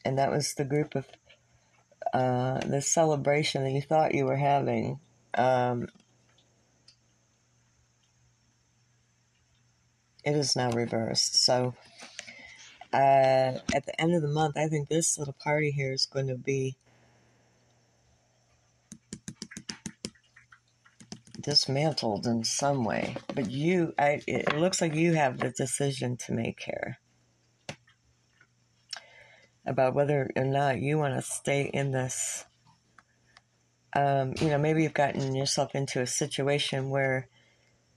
And 0.04 0.16
that 0.16 0.30
was 0.30 0.54
the 0.54 0.64
group 0.64 0.94
of 0.94 1.06
uh, 2.14 2.60
the 2.60 2.80
celebration 2.80 3.64
that 3.64 3.72
you 3.72 3.82
thought 3.82 4.14
you 4.14 4.26
were 4.26 4.36
having. 4.36 5.00
Um, 5.34 5.88
it 10.24 10.36
is 10.36 10.54
now 10.54 10.70
reversed. 10.70 11.44
So 11.44 11.74
uh, 12.92 13.58
at 13.74 13.86
the 13.86 14.00
end 14.00 14.14
of 14.14 14.22
the 14.22 14.28
month, 14.28 14.56
I 14.56 14.68
think 14.68 14.88
this 14.88 15.18
little 15.18 15.36
party 15.42 15.70
here 15.70 15.92
is 15.92 16.06
going 16.06 16.26
to 16.28 16.36
be 16.36 16.76
dismantled 21.40 22.26
in 22.26 22.44
some 22.44 22.84
way. 22.84 23.16
But 23.34 23.50
you, 23.50 23.94
I, 23.98 24.20
it 24.26 24.56
looks 24.56 24.80
like 24.80 24.94
you 24.94 25.14
have 25.14 25.38
the 25.38 25.50
decision 25.50 26.16
to 26.18 26.32
make 26.32 26.62
here 26.62 26.98
about 29.66 29.94
whether 29.94 30.30
or 30.36 30.44
not 30.44 30.80
you 30.80 30.98
want 30.98 31.14
to 31.14 31.22
stay 31.22 31.70
in 31.72 31.92
this. 31.92 32.44
Um, 33.94 34.34
you 34.40 34.48
know, 34.48 34.58
maybe 34.58 34.82
you've 34.82 34.94
gotten 34.94 35.34
yourself 35.34 35.74
into 35.74 36.00
a 36.00 36.06
situation 36.06 36.90
where 36.90 37.28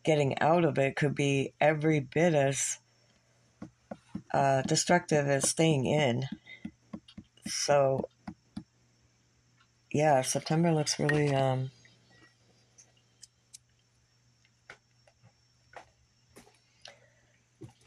getting 0.03 0.37
out 0.39 0.65
of 0.65 0.77
it 0.77 0.95
could 0.95 1.15
be 1.15 1.53
every 1.61 1.99
bit 1.99 2.33
as 2.33 2.79
uh, 4.33 4.61
destructive 4.63 5.27
as 5.27 5.49
staying 5.49 5.85
in. 5.85 6.25
So, 7.47 8.09
yeah, 9.91 10.21
September 10.21 10.71
looks 10.71 10.99
really 10.99 11.33
um, 11.35 11.71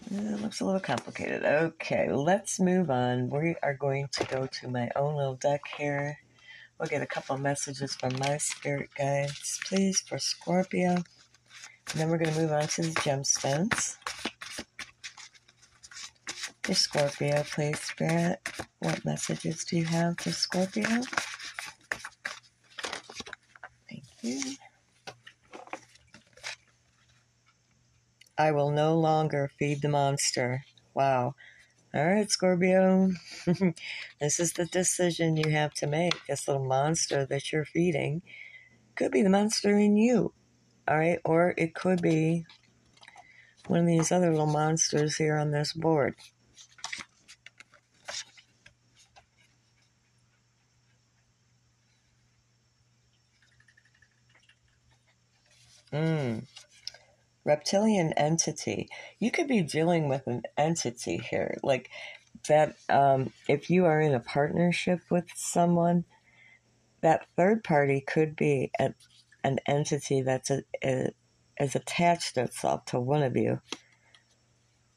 It 0.09 0.41
looks 0.41 0.61
a 0.61 0.65
little 0.65 0.81
complicated. 0.81 1.45
Okay, 1.45 2.13
let's 2.13 2.61
move 2.61 2.91
on. 2.91 3.29
We 3.29 3.57
are 3.63 3.75
going 3.75 4.09
to 4.13 4.25
go 4.25 4.47
to 4.47 4.69
my 4.69 4.89
own 4.95 5.17
little 5.17 5.35
deck 5.35 5.63
here. 5.77 6.19
We'll 6.79 6.89
get 6.89 7.03
a 7.03 7.07
couple 7.07 7.37
messages 7.39 7.95
from 7.97 8.17
my 8.21 8.37
spirit 8.39 8.91
guides, 8.97 9.59
please, 9.67 10.01
for 10.01 10.19
Scorpio. 10.19 10.91
And 10.91 11.05
then 11.95 12.09
we're 12.09 12.19
going 12.19 12.33
to 12.33 12.41
move 12.41 12.53
on 12.53 12.69
to 12.69 12.83
the 12.83 13.01
gemstones. 13.01 13.97
For 16.67 16.75
Scorpio, 16.75 17.45
please, 17.45 17.79
Spirit. 17.79 18.41
What 18.81 19.05
messages 19.05 19.65
do 19.65 19.77
you 19.77 19.85
have 19.85 20.19
for 20.19 20.33
Scorpio? 20.33 20.83
Thank 23.89 24.03
you. 24.21 24.41
I 28.37 28.51
will 28.51 28.73
no 28.73 28.99
longer 28.99 29.49
feed 29.61 29.81
the 29.81 29.89
monster. 29.89 30.65
Wow. 30.93 31.37
All 31.95 32.05
right, 32.05 32.29
Scorpio. 32.29 33.13
this 34.21 34.41
is 34.41 34.55
the 34.55 34.67
decision 34.67 35.37
you 35.37 35.51
have 35.51 35.73
to 35.75 35.87
make. 35.87 36.17
This 36.27 36.49
little 36.49 36.65
monster 36.65 37.25
that 37.27 37.53
you're 37.53 37.65
feeding 37.65 38.23
could 38.97 39.13
be 39.13 39.23
the 39.23 39.31
monster 39.31 39.79
in 39.79 39.97
you. 39.97 40.33
All 40.89 40.99
right, 40.99 41.21
or 41.25 41.55
it 41.57 41.77
could 41.77 42.03
be 42.03 42.45
one 43.69 43.83
of 43.83 43.87
these 43.87 44.11
other 44.11 44.33
little 44.33 44.47
monsters 44.47 45.17
here 45.17 45.37
on 45.37 45.53
this 45.53 45.73
board. 45.73 46.17
Hmm 55.93 56.41
reptilian 57.47 58.13
entity. 58.15 58.89
You 59.21 59.31
could 59.31 59.47
be 59.47 59.63
dealing 59.63 60.09
with 60.09 60.27
an 60.27 60.43
entity 60.59 61.17
here, 61.17 61.57
like 61.63 61.89
that. 62.49 62.75
Um, 62.91 63.33
if 63.49 63.71
you 63.71 63.87
are 63.87 64.01
in 64.01 64.13
a 64.13 64.21
partnership 64.21 65.01
with 65.11 65.27
someone, 65.35 66.05
that 67.01 67.27
third 67.37 67.63
party 67.63 68.03
could 68.07 68.37
be 68.37 68.73
a, 68.79 68.93
an 69.45 69.61
entity 69.67 70.23
that's 70.23 70.51
a, 70.51 71.13
is 71.59 71.75
attached 71.77 72.37
itself 72.37 72.85
to 72.87 73.01
one 73.01 73.23
of 73.23 73.37
you. 73.37 73.61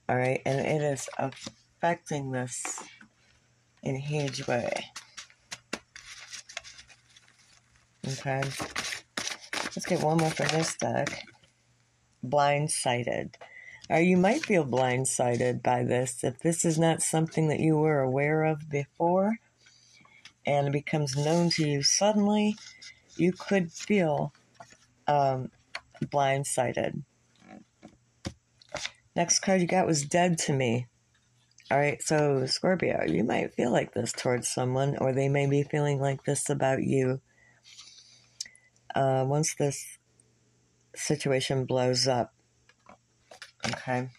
All 0.10 0.18
right, 0.18 0.42
and 0.44 0.60
it 0.60 0.82
is 0.82 1.08
affecting 1.20 2.32
this 2.32 2.84
in 3.84 3.96
a 3.96 4.00
huge 4.00 4.48
way. 4.48 4.86
Okay, 8.08 8.42
let's 9.76 9.86
get 9.86 10.04
one 10.04 10.18
more 10.18 10.30
for 10.30 10.44
this 10.44 10.76
deck 10.76 11.26
blindsided. 12.26 13.36
Or 13.90 14.00
you 14.00 14.18
might 14.18 14.46
feel 14.46 14.66
blindsided 14.66 15.64
by 15.64 15.84
this 15.84 16.24
if 16.24 16.40
this 16.40 16.64
is 16.64 16.78
not 16.78 17.02
something 17.02 17.48
that 17.48 17.60
you 17.60 17.78
were 17.78 18.02
aware 18.02 18.44
of 18.44 18.70
before 18.70 19.38
and 20.46 20.68
it 20.68 20.74
becomes 20.74 21.16
known 21.16 21.50
to 21.52 21.68
you 21.68 21.84
suddenly, 21.84 22.56
you 23.18 23.32
could 23.32 23.72
feel 23.72 24.34
um, 25.08 25.52
blindsided. 26.06 27.04
Next 29.16 29.40
card 29.40 29.62
you 29.62 29.68
got 29.68 29.88
was 29.88 30.04
Dead 30.06 30.38
to 30.40 30.54
Me. 30.54 30.88
All 31.72 31.78
right, 31.78 32.02
so 32.02 32.46
Scorpio, 32.46 33.04
you 33.08 33.24
might 33.24 33.54
feel 33.54 33.72
like 33.72 33.94
this 33.94 34.12
towards 34.12 34.48
someone, 34.48 34.98
or 34.98 35.14
they 35.14 35.30
may 35.30 35.46
be 35.46 35.62
feeling 35.64 36.00
like 36.00 36.24
this 36.24 36.50
about 36.50 36.82
you. 36.82 37.22
Uh, 38.96 39.24
once 39.28 39.56
this 39.56 40.00
situation 40.96 41.66
blows 41.66 42.08
up. 42.08 42.34
Okay. 43.66 44.10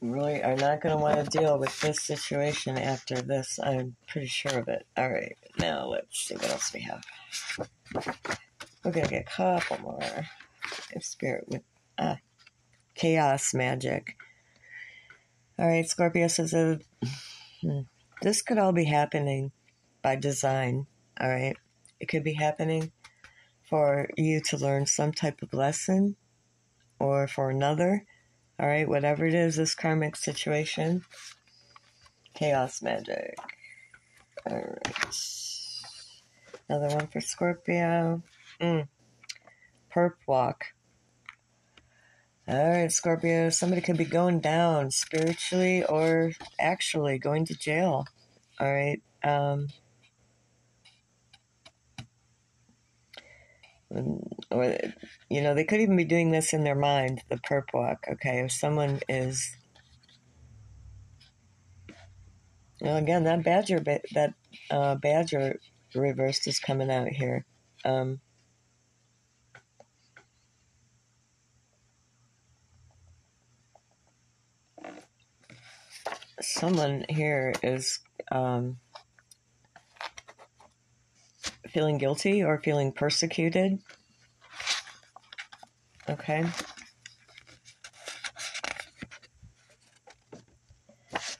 Really 0.00 0.42
are 0.42 0.56
not 0.56 0.80
going 0.80 0.96
to 0.96 1.02
want 1.02 1.24
to 1.24 1.38
deal 1.38 1.58
with 1.58 1.80
this 1.80 2.02
situation 2.02 2.78
after 2.78 3.20
this. 3.20 3.58
I'm 3.62 3.96
pretty 4.06 4.28
sure 4.28 4.58
of 4.58 4.68
it. 4.68 4.86
All 4.96 5.10
right, 5.10 5.36
now 5.58 5.86
let's 5.86 6.20
see 6.20 6.36
what 6.36 6.50
else 6.50 6.72
we 6.72 6.80
have. 6.82 7.02
We're 8.84 8.92
going 8.92 9.06
to 9.06 9.10
get 9.10 9.26
a 9.26 9.30
couple 9.30 9.78
more. 9.80 10.26
If 10.92 11.04
spirit 11.04 11.44
with 11.48 11.62
ah, 11.98 12.18
chaos 12.94 13.52
magic. 13.54 14.16
All 15.58 15.66
right, 15.66 15.88
Scorpio 15.88 16.28
says 16.28 16.54
uh, 16.54 16.76
this 18.22 18.42
could 18.42 18.58
all 18.58 18.72
be 18.72 18.84
happening 18.84 19.50
by 20.08 20.16
design. 20.16 20.86
All 21.20 21.28
right. 21.28 21.54
It 22.00 22.06
could 22.08 22.24
be 22.24 22.32
happening 22.32 22.92
for 23.68 24.08
you 24.16 24.40
to 24.48 24.56
learn 24.56 24.86
some 24.86 25.12
type 25.12 25.42
of 25.42 25.52
lesson 25.52 26.16
or 26.98 27.28
for 27.28 27.50
another. 27.50 28.06
All 28.58 28.66
right, 28.66 28.88
whatever 28.88 29.26
it 29.26 29.34
is, 29.34 29.56
this 29.56 29.74
karmic 29.74 30.16
situation. 30.16 31.04
Chaos 32.32 32.80
magic. 32.80 33.36
All 34.48 34.56
right. 34.56 34.96
Another 36.70 36.96
one 36.96 37.08
for 37.08 37.20
Scorpio. 37.20 38.22
Mm. 38.62 38.88
perp 39.94 40.14
walk. 40.26 40.64
All 42.48 42.70
right, 42.70 42.90
Scorpio, 42.90 43.50
somebody 43.50 43.82
could 43.82 43.98
be 43.98 44.06
going 44.06 44.40
down 44.40 44.90
spiritually 44.90 45.84
or 45.84 46.32
actually 46.58 47.18
going 47.18 47.44
to 47.44 47.54
jail. 47.54 48.06
All 48.58 48.72
right. 48.72 49.02
Um, 49.22 49.68
you 53.90 55.40
know, 55.42 55.54
they 55.54 55.64
could 55.64 55.80
even 55.80 55.96
be 55.96 56.04
doing 56.04 56.30
this 56.30 56.52
in 56.52 56.64
their 56.64 56.74
mind, 56.74 57.22
the 57.28 57.36
perp 57.36 57.64
walk. 57.72 58.04
Okay. 58.10 58.40
If 58.40 58.52
someone 58.52 59.00
is, 59.08 59.50
well, 62.80 62.96
again, 62.96 63.24
that 63.24 63.44
badger, 63.44 63.80
that 63.80 64.34
uh, 64.70 64.96
badger 64.96 65.58
reversed 65.94 66.46
is 66.46 66.58
coming 66.58 66.90
out 66.90 67.08
here. 67.08 67.44
Um, 67.84 68.20
someone 76.40 77.04
here 77.08 77.54
is 77.62 78.00
um, 78.30 78.78
feeling 81.68 81.98
guilty 81.98 82.42
or 82.42 82.58
feeling 82.58 82.92
persecuted. 82.92 83.78
Okay. 86.08 86.44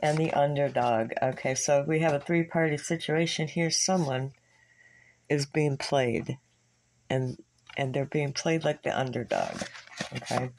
And 0.00 0.16
the 0.18 0.32
underdog. 0.32 1.12
Okay, 1.20 1.54
so 1.54 1.84
we 1.86 2.00
have 2.00 2.14
a 2.14 2.20
three 2.20 2.44
party 2.44 2.76
situation 2.76 3.48
here. 3.48 3.70
Someone 3.70 4.32
is 5.28 5.46
being 5.46 5.76
played 5.76 6.38
and 7.10 7.38
and 7.76 7.94
they're 7.94 8.04
being 8.04 8.32
played 8.32 8.64
like 8.64 8.82
the 8.82 8.98
underdog. 8.98 9.62
Okay. 10.14 10.50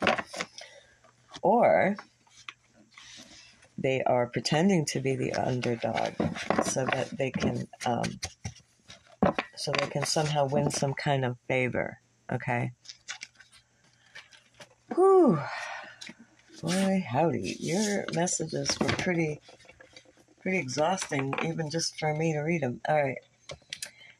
Or 1.41 1.95
they 3.77 4.03
are 4.03 4.27
pretending 4.27 4.85
to 4.85 4.99
be 4.99 5.15
the 5.15 5.33
underdog 5.33 6.13
so 6.63 6.85
that 6.85 7.09
they 7.17 7.31
can 7.31 7.67
um, 7.85 8.19
so 9.59 9.71
they 9.71 9.87
can 9.87 10.05
somehow 10.05 10.47
win 10.47 10.71
some 10.71 10.93
kind 10.93 11.23
of 11.25 11.37
favor 11.47 11.99
okay? 12.31 12.71
Whew. 14.95 15.39
boy 16.61 17.05
howdy. 17.07 17.57
Your 17.59 18.05
messages 18.13 18.77
were 18.79 18.87
pretty 18.87 19.39
pretty 20.41 20.59
exhausting 20.59 21.33
even 21.43 21.69
just 21.69 21.99
for 21.99 22.15
me 22.15 22.33
to 22.33 22.39
read 22.39 22.61
them 22.61 22.81
all 22.87 23.01
right. 23.01 23.17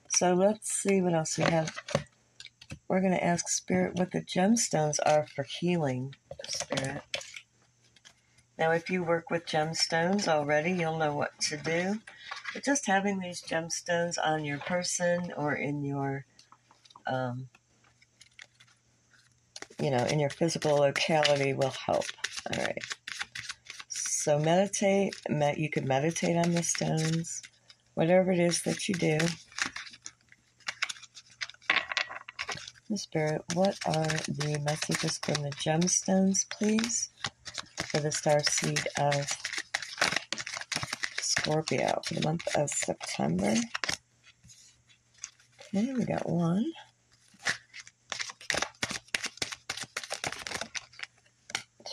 So 0.10 0.34
let's 0.34 0.72
see 0.72 1.02
what 1.02 1.14
else 1.14 1.38
we 1.38 1.46
have. 1.46 1.78
We're 2.88 3.02
going 3.02 3.14
to 3.14 3.24
ask 3.24 3.48
spirit 3.48 3.96
what 3.96 4.12
the 4.12 4.22
gemstones 4.22 4.98
are 5.06 5.28
for 5.28 5.44
healing 5.44 6.16
spirit. 6.48 7.04
Now, 8.58 8.72
if 8.72 8.90
you 8.90 9.04
work 9.04 9.30
with 9.30 9.46
gemstones 9.46 10.28
already, 10.28 10.72
you'll 10.72 10.98
know 10.98 11.14
what 11.14 11.40
to 11.42 11.58
do. 11.58 12.00
But 12.54 12.64
just 12.64 12.88
having 12.88 13.20
these 13.20 13.42
gemstones 13.42 14.16
on 14.24 14.44
your 14.44 14.58
person 14.60 15.34
or 15.38 15.54
in 15.54 15.84
your, 15.84 16.26
um, 17.06 17.50
you 19.82 19.92
know, 19.92 20.04
in 20.06 20.20
your 20.20 20.30
physical 20.30 20.78
locality 20.78 21.54
will 21.54 21.74
help. 21.86 22.06
All 22.52 22.64
right. 22.64 22.84
So 23.88 24.40
meditate. 24.40 25.16
You 25.30 25.70
could 25.70 25.86
meditate 25.86 26.38
on 26.38 26.52
the 26.52 26.64
stones, 26.64 27.42
whatever 27.94 28.32
it 28.32 28.40
is 28.40 28.64
that 28.64 28.88
you 28.88 28.96
do. 28.96 29.18
The 32.90 32.98
Spirit, 32.98 33.44
what 33.54 33.78
are 33.86 34.08
the 34.28 34.60
messages 34.66 35.20
from 35.20 35.44
the 35.44 35.52
gemstones, 35.52 36.50
please? 36.50 37.10
for 37.90 38.00
the 38.00 38.12
star 38.12 38.44
seed 38.44 38.88
of 39.00 39.28
Scorpio 41.40 42.02
for 42.06 42.16
the 42.16 42.22
month 42.22 42.48
of 42.58 42.70
September. 42.70 43.56
Okay, 45.74 45.94
we 45.94 46.04
got 46.04 46.28
one. 46.30 46.66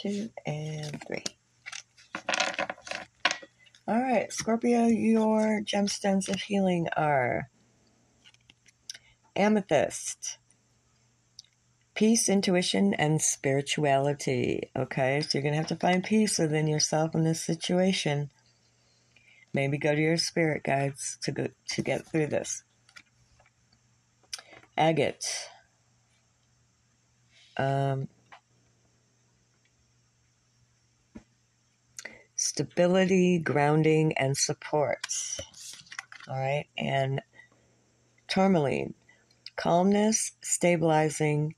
Two 0.03 0.31
and 0.45 1.01
three. 1.07 1.25
All 3.87 4.01
right, 4.01 4.33
Scorpio, 4.33 4.87
your 4.87 5.61
gemstones 5.63 6.29
of 6.29 6.41
healing 6.41 6.89
are 6.97 7.49
amethyst, 9.37 10.39
peace, 11.95 12.29
intuition, 12.29 12.95
and 12.95 13.23
spirituality. 13.23 14.71
Okay, 14.77 15.21
so 15.21 15.29
you're 15.35 15.43
going 15.43 15.53
to 15.53 15.59
have 15.59 15.69
to 15.69 15.77
find 15.77 16.03
peace 16.03 16.37
within 16.37 16.67
yourself 16.67 17.15
in 17.15 17.23
this 17.23 17.45
situation. 17.45 18.31
Maybe 19.57 19.79
go 19.79 19.95
to 19.95 20.01
your 20.01 20.19
spirit 20.19 20.65
guides 20.65 21.17
to 21.23 21.33
go 21.33 21.49
to 21.71 21.83
get 21.83 22.05
through 22.05 22.27
this. 22.27 22.63
Agate. 24.77 25.49
Um, 27.57 28.09
stability, 32.35 33.39
grounding, 33.39 34.13
and 34.19 34.37
support. 34.37 35.07
All 36.29 36.39
right, 36.39 36.67
and 36.77 37.23
tourmaline, 38.29 38.93
calmness, 39.57 40.33
stabilizing, 40.43 41.55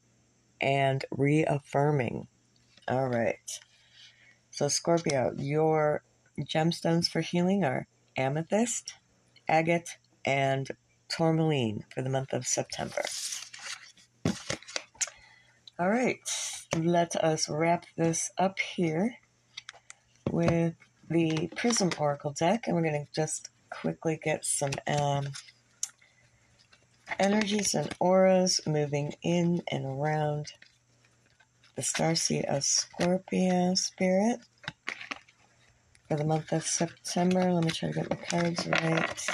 and 0.61 1.05
reaffirming. 1.11 2.29
All 2.87 3.09
right. 3.09 3.59
So, 4.53 4.69
Scorpio, 4.69 5.33
your 5.37 6.05
gemstones 6.45 7.09
for 7.09 7.21
healing 7.21 7.65
are 7.65 7.87
amethyst, 8.17 8.95
agate, 9.49 9.97
and 10.25 10.69
tourmaline 11.09 11.85
for 11.95 12.03
the 12.03 12.11
month 12.11 12.33
of 12.33 12.47
September. 12.47 13.03
All 15.79 15.89
right. 15.89 16.19
Let 16.77 17.17
us 17.17 17.49
wrap 17.49 17.87
this 17.97 18.31
up 18.37 18.59
here 18.59 19.15
with 20.31 20.75
the 21.09 21.49
Prism 21.57 21.91
Oracle 21.99 22.33
deck, 22.33 22.65
and 22.67 22.77
we're 22.77 22.83
going 22.83 23.07
to 23.07 23.13
just 23.15 23.49
quickly 23.71 24.21
get 24.23 24.45
some 24.45 24.73
um, 24.87 25.29
energies 27.19 27.75
and 27.75 27.95
auras 28.01 28.61
moving 28.67 29.15
in 29.23 29.63
and 29.71 29.85
around 29.87 30.53
the 31.77 31.83
star 31.83 32.15
seed 32.15 32.45
of 32.47 32.65
Scorpio 32.65 33.75
spirit 33.75 34.41
for 36.09 36.17
the 36.17 36.25
month 36.25 36.53
of 36.53 36.67
September. 36.67 37.53
Let 37.53 37.65
me 37.65 37.71
try 37.71 37.91
to 37.91 37.95
get 37.95 38.09
the 38.09 38.17
cards 38.17 38.67
right. 38.67 39.27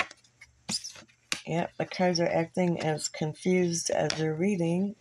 Yep, 1.46 1.72
the 1.78 1.86
cards 1.86 2.20
are 2.20 2.28
acting 2.28 2.80
as 2.80 3.08
confused 3.08 3.90
as 3.90 4.18
you're 4.18 4.34
reading. 4.34 4.96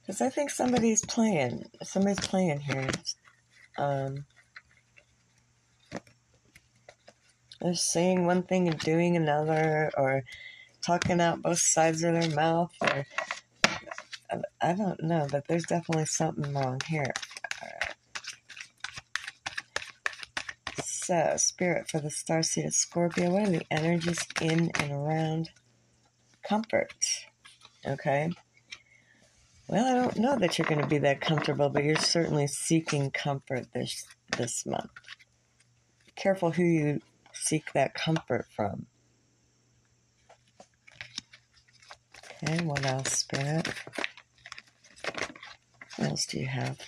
Because 0.00 0.20
I 0.20 0.30
think 0.30 0.50
somebody's 0.50 1.04
playing. 1.04 1.70
Somebody's 1.82 2.26
playing 2.26 2.60
here. 2.60 2.90
Um, 3.78 4.24
They're 7.62 7.74
saying 7.74 8.26
one 8.26 8.42
thing 8.42 8.68
and 8.68 8.78
doing 8.80 9.16
another, 9.16 9.92
or 9.96 10.24
talking 10.84 11.20
out 11.20 11.42
both 11.42 11.60
sides 11.60 12.02
of 12.02 12.12
their 12.12 12.34
mouth, 12.34 12.72
or 12.82 13.06
I 14.60 14.72
don't 14.72 15.00
know, 15.00 15.28
but 15.30 15.46
there's 15.46 15.66
definitely 15.66 16.06
something 16.06 16.52
wrong 16.52 16.80
here. 16.88 17.12
So, 21.12 21.34
Spirit 21.36 21.90
for 21.90 22.00
the 22.00 22.08
star 22.08 22.42
seed 22.42 22.64
of 22.64 22.74
Scorpio, 22.74 23.32
what 23.32 23.42
are 23.42 23.50
the 23.50 23.66
energies 23.70 24.26
in 24.40 24.70
and 24.80 24.92
around 24.92 25.50
comfort? 26.42 26.94
Okay. 27.86 28.30
Well, 29.68 29.84
I 29.84 30.00
don't 30.00 30.16
know 30.16 30.38
that 30.38 30.56
you're 30.56 30.66
going 30.66 30.80
to 30.80 30.86
be 30.86 30.96
that 30.96 31.20
comfortable, 31.20 31.68
but 31.68 31.84
you're 31.84 31.96
certainly 31.96 32.46
seeking 32.46 33.10
comfort 33.10 33.66
this 33.74 34.06
this 34.38 34.64
month. 34.64 34.88
Careful 36.16 36.50
who 36.50 36.64
you 36.64 37.02
seek 37.34 37.70
that 37.74 37.92
comfort 37.92 38.46
from. 38.56 38.86
Okay, 42.42 42.64
what 42.64 42.86
else, 42.86 43.12
Spirit? 43.12 43.68
What 45.96 46.08
else 46.08 46.24
do 46.24 46.40
you 46.40 46.46
have? 46.46 46.78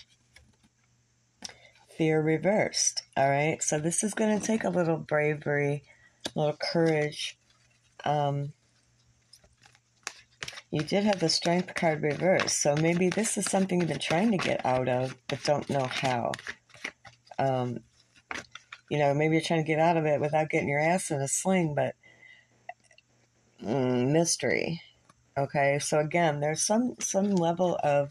Fear 1.99 2.23
reversed. 2.23 3.04
All 3.17 3.31
right, 3.31 3.63
so 3.63 3.79
this 3.79 4.03
is 4.03 4.13
going 4.13 4.41
to 4.41 4.45
take 4.45 4.65
a 4.65 4.71
little 4.71 4.97
bravery, 4.97 5.85
a 6.27 6.39
little 6.39 6.57
courage. 6.61 7.39
Um, 8.05 8.53
you 10.73 10.81
did 10.81 11.05
have 11.05 11.21
the 11.21 11.29
strength 11.29 11.77
card 11.77 12.03
reversed, 12.03 12.61
so 12.61 12.75
maybe 12.75 13.09
this 13.11 13.39
is 13.39 13.45
something 13.45 13.79
you've 13.79 13.89
been 13.89 14.01
trying 14.01 14.33
to 14.33 14.37
get 14.37 14.67
out 14.67 14.89
of, 14.89 15.17
but 15.29 15.45
don't 15.45 15.71
know 15.71 15.85
how. 15.85 16.33
Um, 17.39 17.79
you 18.91 18.99
know, 18.99 19.15
maybe 19.15 19.37
you're 19.37 19.43
trying 19.43 19.63
to 19.63 19.69
get 19.69 19.79
out 19.79 19.97
of 19.97 20.07
it 20.07 20.21
without 20.21 20.51
getting 20.51 20.69
your 20.69 20.81
ass 20.81 21.13
in 21.13 21.21
a 21.21 21.29
sling, 21.29 21.77
but 21.77 21.95
mm, 23.63 24.11
mystery. 24.11 24.83
Okay, 25.39 25.79
so 25.79 26.01
again, 26.01 26.41
there's 26.41 26.63
some 26.63 26.97
some 26.99 27.31
level 27.31 27.79
of 27.85 28.11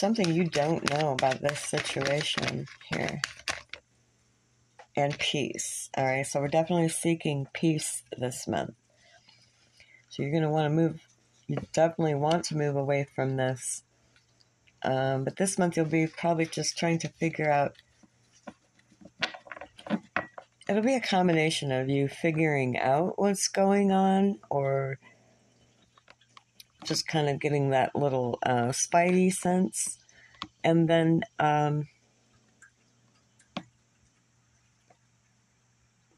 something 0.00 0.32
you 0.32 0.44
don't 0.44 0.90
know 0.90 1.12
about 1.12 1.42
this 1.42 1.60
situation 1.60 2.66
here. 2.90 3.20
And 4.96 5.16
peace. 5.18 5.90
All 5.96 6.04
right, 6.04 6.26
so 6.26 6.40
we're 6.40 6.48
definitely 6.48 6.88
seeking 6.88 7.46
peace 7.52 8.02
this 8.16 8.48
month. 8.48 8.74
So 10.08 10.22
you're 10.22 10.32
going 10.32 10.42
to 10.42 10.48
want 10.48 10.64
to 10.64 10.74
move, 10.74 11.00
you 11.46 11.58
definitely 11.74 12.14
want 12.14 12.44
to 12.44 12.56
move 12.56 12.76
away 12.76 13.06
from 13.14 13.36
this. 13.36 13.82
Um, 14.82 15.24
but 15.24 15.36
this 15.36 15.58
month 15.58 15.76
you'll 15.76 15.84
be 15.84 16.06
probably 16.06 16.46
just 16.46 16.78
trying 16.78 16.98
to 17.00 17.08
figure 17.08 17.50
out. 17.50 17.74
It'll 20.66 20.82
be 20.82 20.94
a 20.94 21.00
combination 21.00 21.72
of 21.72 21.90
you 21.90 22.08
figuring 22.08 22.78
out 22.78 23.18
what's 23.18 23.48
going 23.48 23.92
on 23.92 24.38
or 24.48 24.98
just 26.84 27.06
kind 27.06 27.28
of 27.28 27.40
getting 27.40 27.70
that 27.70 27.94
little 27.94 28.38
uh, 28.44 28.68
spidey 28.68 29.32
sense. 29.32 29.98
And 30.64 30.88
then 30.88 31.22
um, 31.38 31.88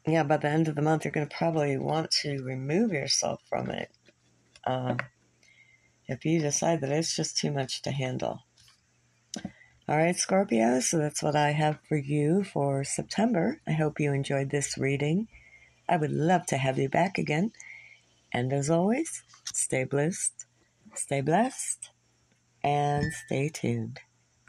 yeah, 0.05 0.23
by 0.23 0.37
the 0.37 0.49
end 0.49 0.67
of 0.67 0.75
the 0.75 0.81
month, 0.81 1.05
you're 1.05 1.11
going 1.11 1.27
to 1.27 1.35
probably 1.35 1.77
want 1.77 2.11
to 2.11 2.43
remove 2.43 2.91
yourself 2.91 3.41
from 3.47 3.69
it 3.69 3.89
um, 4.65 4.97
if 6.07 6.25
you 6.25 6.39
decide 6.41 6.81
that 6.81 6.91
it's 6.91 7.15
just 7.15 7.37
too 7.37 7.51
much 7.51 7.81
to 7.83 7.91
handle. 7.91 8.39
All 9.87 9.97
right, 9.97 10.15
Scorpio, 10.15 10.79
so 10.79 10.97
that's 10.97 11.23
what 11.23 11.35
I 11.35 11.51
have 11.51 11.79
for 11.87 11.97
you 11.97 12.43
for 12.43 12.83
September. 12.83 13.59
I 13.67 13.73
hope 13.73 13.99
you 13.99 14.13
enjoyed 14.13 14.49
this 14.49 14.77
reading. 14.77 15.27
I 15.89 15.97
would 15.97 16.11
love 16.11 16.45
to 16.47 16.57
have 16.57 16.77
you 16.77 16.89
back 16.89 17.17
again. 17.17 17.51
And 18.33 18.51
as 18.53 18.69
always, 18.69 19.23
stay 19.53 19.83
blessed, 19.83 20.45
stay 20.95 21.21
blessed, 21.21 21.91
and 22.63 23.11
stay 23.25 23.49
tuned. 23.49 23.99